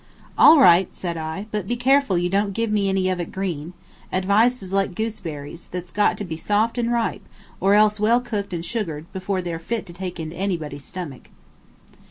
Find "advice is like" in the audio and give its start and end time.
4.11-4.95